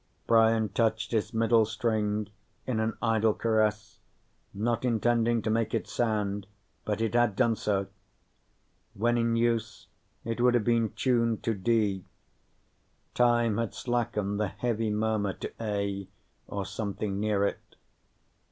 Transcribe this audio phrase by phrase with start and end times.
[0.25, 2.27] Brian touched its middle string
[2.65, 3.99] in an idle caress,
[4.51, 6.47] not intending to make it sound,
[6.85, 7.85] but it had done so.
[8.95, 9.85] When in use,
[10.25, 12.03] it would have been tuned to D;
[13.13, 16.07] time had slackened the heavy murmur to A
[16.47, 17.75] or something near it.